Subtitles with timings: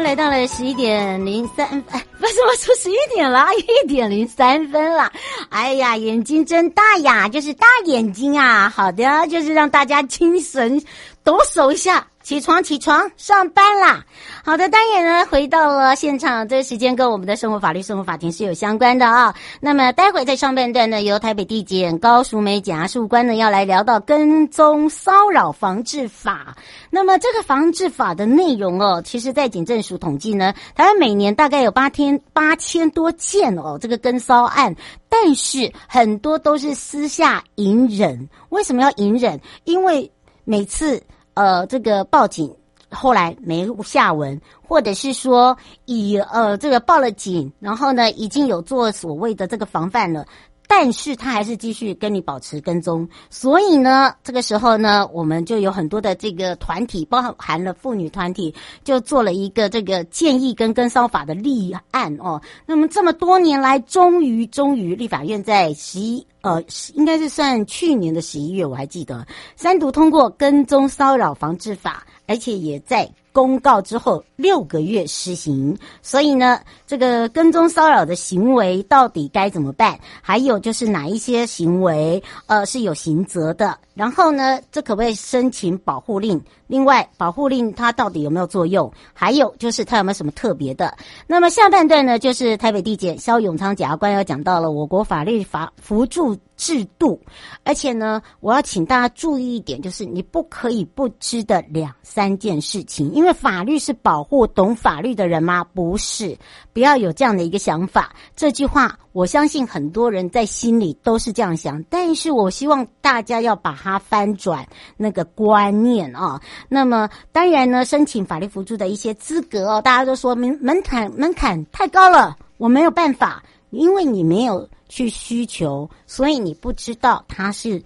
[0.00, 3.48] 来到了十一点零三，哎，为什么说十一点了？
[3.56, 5.10] 一点零三分了。
[5.48, 8.72] 哎呀，眼睛睁大呀，就是大眼睛啊。
[8.72, 10.80] 好的，就是让大家精神
[11.24, 12.06] 抖擞一下。
[12.22, 14.04] 起床，起床，上班啦！
[14.44, 19.34] 好的，单元呢回到了现场，这个时间跟我们的生活法律、生活法庭是有相关的啊。
[19.60, 26.56] 那么待会在上半段呢，由台北地检高淑美检察事官呢要来聊到跟踪骚扰防治法。
[26.90, 34.72] 那么这个防治法的内容哦，其实在警政署统计呢，台湾每年大概有八天八千多件哦，这个跟骚案，
[35.08, 38.28] 但是很多都是私下隐忍。
[38.50, 39.40] 为什么要隐忍？
[39.64, 40.08] 因为
[40.44, 41.02] 每次。
[41.34, 42.54] 呃，这个报警
[42.90, 50.26] 后来没下文，或者是说以呃这个报了警，然后呢已经有做所谓的这个防范了。
[50.74, 62.40] 但是他还是继续跟你保持跟踪，所以呢，这个时候呢，我们就有很多的这个团体，包含了妇女团体，就做了一个这个建议跟跟骚法的立案哦。
[62.64, 66.64] 那么这么多年来，终于终于立法院在十一呃，
[66.94, 73.12] 应该是算去年的十一月，我还记得三读通过跟踪骚扰防治法，而且也在。
[73.32, 79.98] 公告之后六个月施行，所以呢，这个跟踪骚扰的行为到底该怎么办？
[80.20, 83.78] 还有就是哪一些行为呃是有刑责的？
[83.94, 86.40] 然后呢，这可不可以申请保护令？
[86.66, 88.90] 另外，保护令它到底有没有作用？
[89.12, 90.96] 还有就是它有没有什么特别的？
[91.26, 97.20] 那么下半段呢，就是台北地检萧永昌检察官要讲到了我国法律法扶助制度，
[97.64, 105.62] 而且呢，我要请大家注意一点，就是你不可以不知的两三件事情，因因为法律是保护懂法律的人吗？
[105.62, 106.36] 不是，
[106.72, 108.12] 不要有这样的一个想法。
[108.34, 114.66] 这句话，我相信很多人在心里都是这样想，但是我希望大家要把它翻转
[114.96, 116.40] 那个观念啊。
[116.68, 123.40] 那么，当然呢，申请法律辅助的一些资格哦，大家都说门门槛门槛太高了，我没有办法，
[123.70, 124.68] 因为你没有。
[124.88, 127.82] 去需求，所以你不知道它是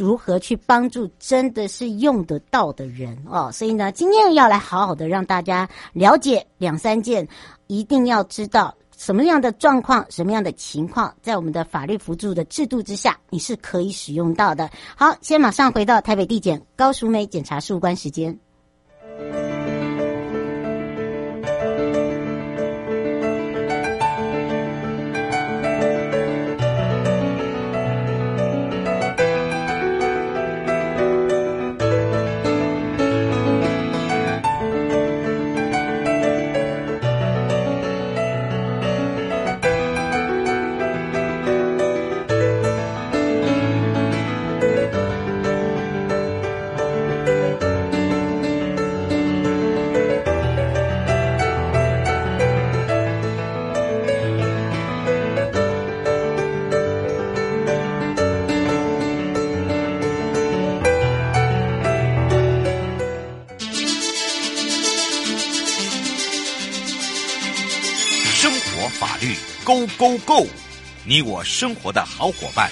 [0.00, 3.52] 如何去帮助，真的是用得到的人哦。
[3.52, 7.28] 所以呢，今天要来好好的让大家了解两三件，
[7.66, 14.70] 一定要知道什么样的状况、什么样的情况，在我们的法律辅助的制度之下，你是可以使用到的。
[14.96, 18.38] 好，先马上回到台北地检高淑美检察事务官时间。
[70.00, 70.46] Go Go
[71.06, 72.70] 你我生活的好伙伴，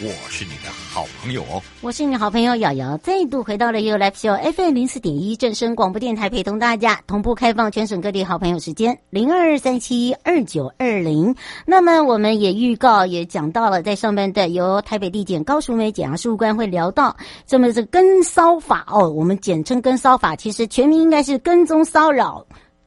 [0.00, 1.60] 我是你的好朋友哦。
[1.80, 8.96] 我是你好朋友瑶瑶，再度回到了 U Life Show FM 零四点一正声广播电台，陪同大家同步开放全省各地好朋友时间。
[9.10, 11.34] 零二三七二九二零。
[11.66, 22.46] 那么我们也预告也讲到了，在上半段由台北地检高淑美检察事务官会聊到这么这跟骚法哦，我们简称跟骚法，其实全名应该是跟踪骚扰。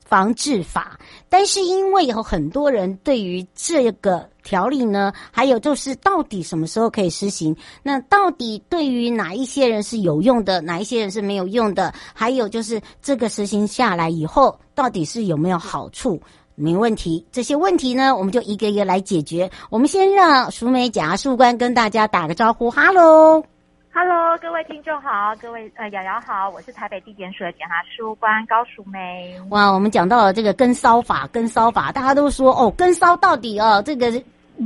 [0.09, 7.55] 防治法，但是因为有很多人对于这个条例呢，还有就是到底什么时候可以实行？
[7.83, 11.93] 那到底对于哪一些人是有用的，哪一些人是没有用的？
[12.11, 16.19] 还有就是这个实行下来以后，到底是有没有好处？
[16.55, 17.23] 没问题。
[17.31, 19.47] 这些问题呢，我们就一个一个来解决。
[19.69, 23.43] 我们先让淑美检察官跟大家打个招呼，哈喽。
[23.91, 29.35] 哈喽，各位听众好，各位呃瑶瑶好，我是台北地检署的检察事务官高淑梅。
[29.49, 34.11] 哇，我们讲到了这个跟骚法，跟骚法，大家都说哦，跟骚到底哦，这个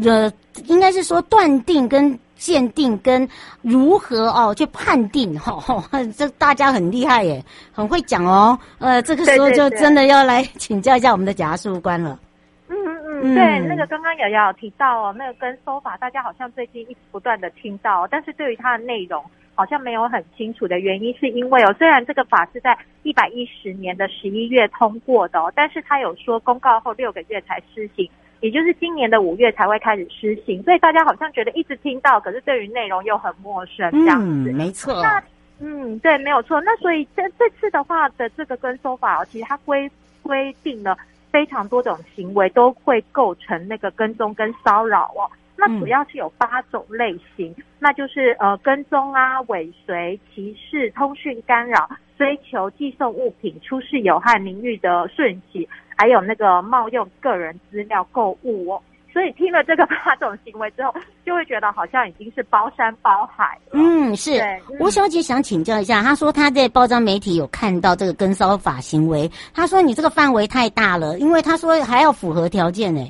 [0.03, 0.31] 呃，
[0.65, 3.27] 应该是说断定跟鉴定跟
[3.61, 5.81] 如何哦去判定哈、哦，
[6.17, 8.59] 这大家很厉害耶，很会讲哦。
[8.79, 12.19] 呃，这个时候就真的要来请教一下我们的检察事务官了。
[13.23, 19.23] 嗯，对，那个刚刚瑶瑶有提到哦，那个跟骚法，大家好像最近一直不断的听到，但是对于它的内容
[19.55, 28.09] 好像没有很清楚的原因，是因为哦，虽然这个法是在一百一十年的十一月通过的哦，但是它有说公告后六个月才施行，
[28.41, 34.51] 也就是今年的五月才会开始施行，所以大家好像觉得一直听到，可是对于内容又很陌生这样子。
[34.51, 35.01] 嗯，没错。
[35.01, 35.23] 那
[35.61, 36.59] 嗯，对，没有错。
[36.59, 39.89] 那所以这这次的话的这个跟骚法哦，其实它规
[40.21, 40.97] 规定了。
[41.33, 45.25] 非常多种行为都会构成那个跟踪跟骚扰哦，
[45.57, 51.89] 那主要是有八种类型，嗯、那就是呃跟踪啊、尾随、歧视、通讯干扰、
[52.19, 58.81] 追求、寄送物品、出示有害名誉的讯息，还有那个冒用个人资料购物哦。
[59.13, 60.92] 所以听了这个八种行为之后，
[61.24, 63.74] 就会觉得好像已经是包山包海了。
[63.74, 64.42] 嗯，是。
[64.80, 73.07] 吴、嗯、小姐想请教一下，她说她在报章媒体有看到这个跟骚法行为，她说你这个范围太大了，因为她说还要符合条件呢。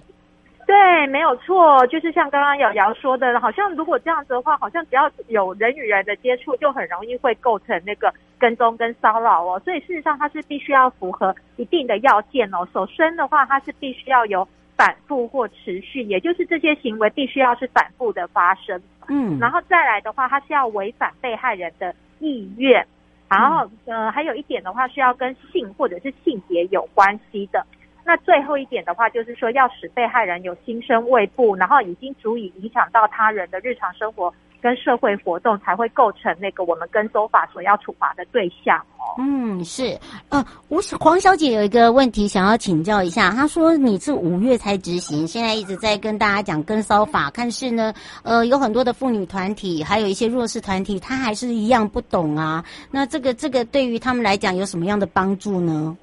[0.68, 9.62] 对，没有错，就是像刚刚瑶瑶说的，好像如果这样子的话，好像只要有人与人的接触，就很容易会构成那个跟踪跟骚扰哦。
[9.64, 12.68] 所以事实上，它是必须要符合一定的要件哦。
[12.74, 14.46] 首先的话，它是必须要有。
[14.75, 18.81] 反复或持续，也就是这些行为必须要是反复的发生。
[19.08, 22.86] 嗯，然后再来的话，它是要违反被害人的意愿，
[23.30, 27.66] 然后呃，还有一点的话是要跟性或者是性别有关系的。
[28.06, 39.19] 那最后一点的话，就是说要使被害人有心生畏怖，然后已经足以影响到他人的日常生活跟社会活动，才会构成那个我们跟骚法所要处罚的对象哦。
[39.19, 40.00] 嗯，是。
[40.30, 47.94] 呃，吴黄小姐有一个问题想要请教一下，她说你是五月才执行，现在一直在跟大家讲跟骚法，但是呢，
[48.24, 52.63] 呃，有很多的妇女团体，还有一些弱势团体，她还是一样不懂啊。
[52.89, 55.98] 那这个这个对于他们来讲有什么样的帮助呢？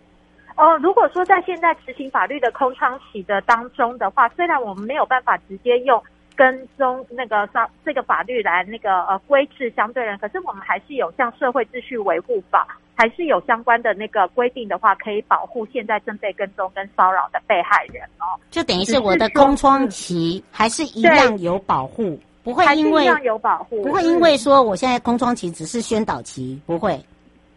[0.56, 5.98] 哦，如果说在现在执行法律的空窗期的当中的话，虽然我们没有办法直接用
[6.36, 12.66] 跟踪那个法这个法律来那个呃规制相对人，可是我们还是有像社会秩序维护法，
[12.96, 18.38] 还是有相关的那个规定的话，可以保护现在正被跟踪跟骚扰的被害人哦。
[18.50, 26.98] 就等于是我的空窗期还是一样有保护，不会因为一样有保护，不会因为说我现在空窗期只是宣导期，不会。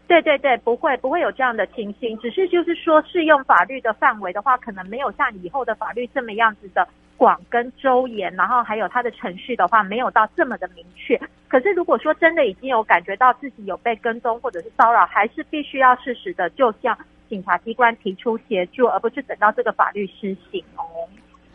[0.06, 6.86] 对对对，不会不会有这样的情形，只是就是说适用法律的范围的话，可能没有像以后的法律这么样子的
[7.24, 11.18] 广跟周延，然后还有他的程序的话，没有到这么的明确。
[11.48, 16.98] 可是如果说真的已经有感觉到自己有被跟踪或者是骚扰，还是必须要适时的就向
[17.30, 20.84] 警察机关提出协助，而不是等到这个法律施行哦。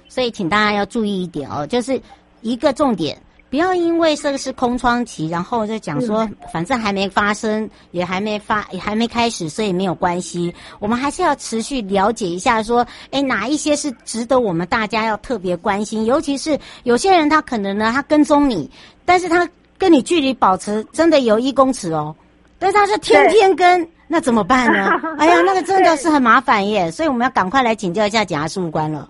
[0.09, 2.01] 所以请大家要注意一点哦，就是
[2.41, 3.15] 一个重点。
[3.51, 10.55] 不要因为这个是空窗期，然后就讲说，反正还没发生，也还没发，也还没开始，所以没有关系。
[10.79, 16.05] 我们还是要持续了解一下，说，哎，哪一些是值得我们大家要特别关心？
[16.05, 18.71] 尤其是有些人，他可能呢，他跟踪你，
[19.07, 22.15] 但是他跟你距离保持真的有一公尺哦，
[22.59, 24.91] 但是他是天天跟，那怎么办呢？
[25.19, 29.09] 哎呀，那个真的是很麻烦耶， 所以我们要赶快来请教一下检察事务官了。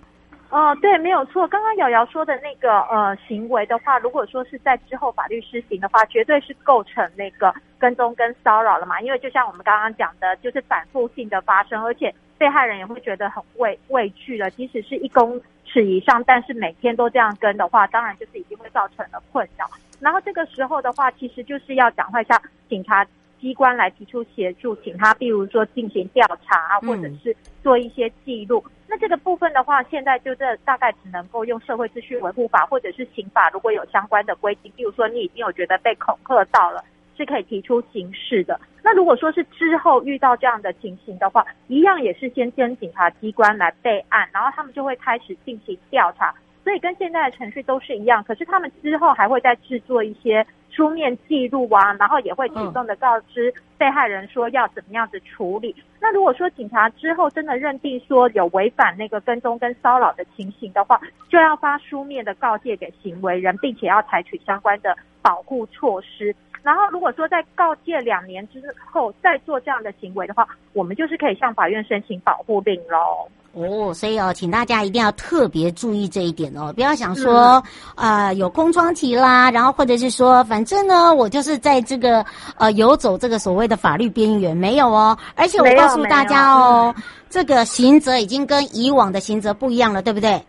[0.49, 1.47] 哦，对，没有错。
[1.47, 8.99] 刚刚瑶瑶说的那个呃行为的话，如果说是在之后法律施行的话，绝对是构成那个跟踪跟骚扰了嘛。
[8.99, 14.49] 因为就像我们刚刚讲的，就是反复性的发生，而且被害人也会觉得很畏畏惧了。
[14.49, 19.69] 即使是一公尺以上，但是每天都这样跟的话，当然就是已经会造成了困扰。
[19.99, 23.05] 然后这个时候的话，其实就是要赶快向警察
[23.39, 28.63] 机关来提出协助，请他，比如说进行调查，或者是做一些记录。
[28.67, 36.83] 嗯那这个部分的话，现在就这大概只能够用社会秩序维护法或者是刑法，如果有相关的规定，比如说你已经有觉得被恐吓到了，
[37.15, 38.59] 是可以提出刑事的。
[38.81, 46.33] 那如果说是之后遇到这样的情形的话，一样也是先跟警察机关来备案，然后他们就会开始进行调查。
[46.63, 50.43] 所以跟现在的程序都是一样，可是他们之后还会再制作一些
[50.79, 55.75] 书面记录啊，然后也会主动的告知被害人说要怎么样子处理。
[55.99, 66.33] 那如果说警察之后真的认定说有违反那个跟踪跟骚扰的情形的话，就要发书面的告诫给行为人，并且要采取相关的保护措施。
[66.63, 73.27] 然后如果说在告诫两年之后再做这样的行为的话，我们就是可以向法院申请保护令喽。
[73.59, 77.61] 哦，所以哦，请大家一定要特别注意这一点哦，不要想说
[77.95, 82.25] 啊、嗯呃、有空窗期啦，然后或者是说反正呢我就是在这个
[82.57, 86.95] 呃游走这个所谓的法律边缘，没有哦，而且我告诉大家哦，
[87.29, 90.41] 这个刑责已经跟以往的刑责不一样了，对不对？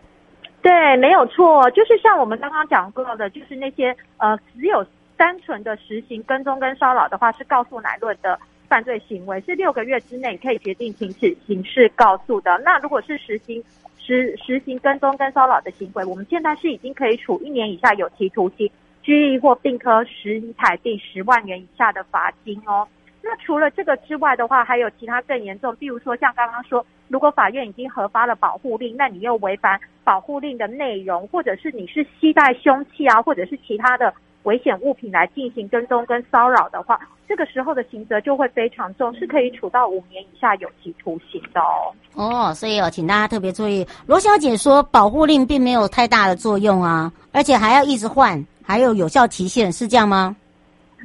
[0.61, 4.85] 对，没有错，就是像我们刚刚讲过的，就是那些呃只有
[5.17, 8.39] 单纯的实行跟踪跟骚扰的话，是告诉乃论的。
[8.71, 12.57] 犯罪行为是六个月之内可以决定停止刑事告诉的。
[12.63, 13.61] 那如果是实行
[13.99, 18.71] 实实行跟踪跟骚扰的行为，我们现在是已经可以处一年以下有期徒刑、
[19.03, 22.87] 拘役或并科十台币十万元以下的罚金哦。
[23.21, 34.13] 那除了这个之外的话，还有其他更严重，比如说像刚刚说，如果法院已经核发了保护令，那你又违反保护令的内容，或者是你是携带凶器啊，或者是其他的。
[34.43, 41.93] 危险物品来进行跟踪跟骚扰的话，这个时候的刑责就会非常重，是可以处到五年以下有期徒刑的哦。
[42.15, 50.35] 哦，所以哦，请大家特别注意，罗小姐说保护令并没有太大的作用啊，而且还要一直换，还有有效期限，是这样吗？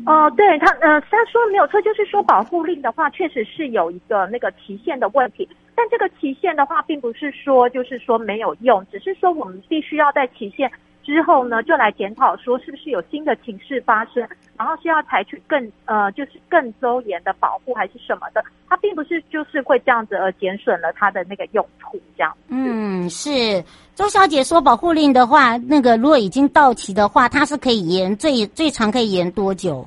[0.04, 10.70] 哦、呃，对他，呃，他说没有错，就是说保护令的话，确实是有一个那个期限的问题，但这个期限的话，并不是说就是说没有用，只是说我们必须要在期限。
[11.06, 18.44] 之后呢，就来检讨说是不是有新的情势发生，然后需要采取更呃，就是更周延的保护还是什么的。
[18.68, 22.36] 它并不是就是会这样子而减损了它的那个用途，这样。
[22.48, 23.62] 嗯，是
[23.94, 29.86] 周小姐说保护令的话，那个如果已经到期的话，它是可以延最最长可以延多久？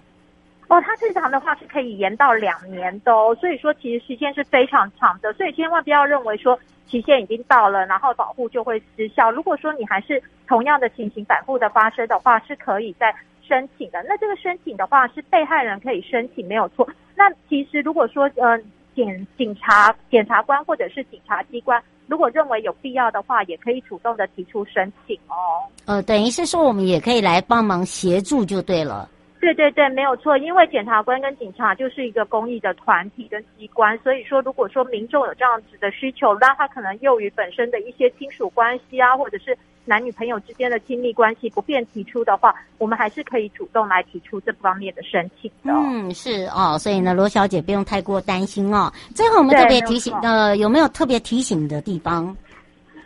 [0.70, 6.58] 哦，它最长的话是可以延到两年的哦，所以说其实时间是非常长的，所以千万不要认为说。
[6.90, 9.30] 期限已经到了，然后保护就会失效。
[9.32, 13.14] 如果说你还是同样的情形反复的发生的话，是可以再
[13.48, 14.04] 申请的。
[14.08, 16.88] 那这个申请的话，是被害人可以申请，没有错。
[17.16, 18.60] 那其实如果说呃
[18.96, 25.70] 检警察、检察官或者是警察机关，如果认为有必要的话，也可以主动的提出申请哦。
[25.86, 29.08] 呃，等于是说我们也可以来帮忙协助就对了。
[29.40, 45.74] 对对对，没有错，因为检察官跟警察就是一个公益的团体跟机关，所以说如果说民众有这样子的需求，那他可能由于本身的一些亲属关系啊，或者是男女朋友之间的亲密关系不便提出的话，我们还是可以主动来提出这方面的申请的。
[45.74, 48.92] 嗯，是哦，所以呢，罗小姐不用太过担心哦。
[49.16, 52.36] 最后我们特别提醒，呃，有没有特别提醒的地方？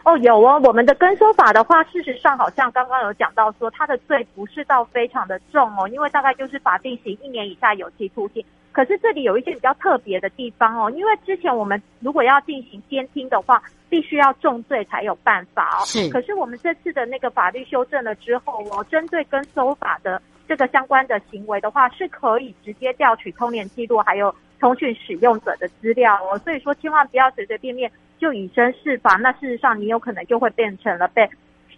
[0.03, 8.43] 哦，有哦，我们的跟收法的话，事实上好像刚刚有讲到说，他的罪不是到非常的重哦，因为大概就是法定刑一年以下有期徒刑。
[8.73, 15.85] 可是这里有一些比较特别的地方哦，因为之前我们如果要进行监听的话，必须要重罪才有办法哦。
[15.85, 16.09] 是。
[16.09, 26.37] 可是我们这次的那个法律修正了之后哦，针对跟收法的这个相关的行为的话，是可以直接调取通联记录还有通讯使用者的资料哦。
[26.39, 27.91] 所以说，千万不要随随便便。
[28.19, 31.29] 就以身试法，那事实上你有可能就会变成了被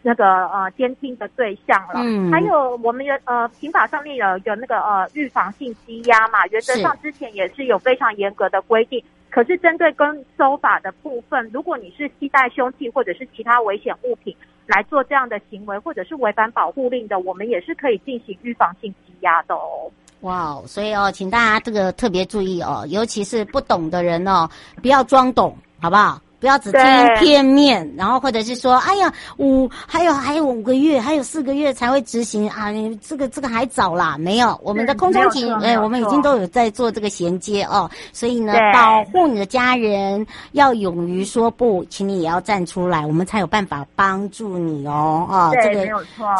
[0.03, 1.93] 那个呃监听的对象了。
[1.95, 9.03] 嗯，还有我们有呃刑法上面有一个那个呃预防性羁押嘛，原则上之前也是有非常严格的规定。
[9.31, 14.35] 可是针对跟搜法的部分，如果你是携带凶器或者是其他危险物品
[14.67, 19.91] 来做这样的行为，或者是违反保护令的，我们也是可以进行预防性羁押的哦。
[20.21, 24.49] 哇，所以哦，请大家这个特别注意哦，尤其是不懂的人哦，
[24.81, 26.19] 不要装懂，好不好？
[26.39, 26.81] 不要只听
[27.19, 32.69] 片面，然后或者是说，哎呀，五还有还有五个月，还有四个月才会执行啊！
[32.69, 37.89] 你这个这个还早啦，没有，我们的空中警，哎，我们已经都有在做这个衔接哦。
[38.13, 45.27] 所以呢，保护你的家人，要勇于说不，请你也要站出来，我们才有办法帮助你哦。
[45.29, 45.85] 哦，这个，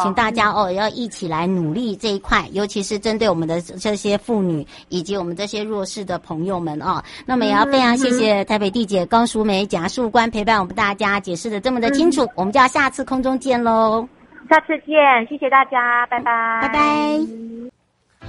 [0.02, 7.02] 请大家哦要一起来努力这一块，尤其是针对我们的这些妇女以及我们这些弱势的朋友们哦。
[7.24, 14.08] 那么也要非常谢谢台北地姐高淑梅检察官陪伴我们大家解释的这么的清楚，嗯，我们就要下次空中见喽。
[14.48, 16.80] 下次见，谢谢大家，拜拜，拜拜。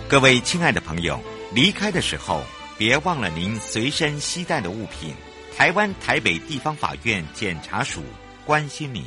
[0.10, 1.20] 各位亲爱的朋友，
[1.54, 2.42] 离开的时候
[2.78, 5.14] 别忘了您随身携带的物品。
[5.56, 8.02] 台湾台北地方法院检察署
[8.46, 9.04] 关心您。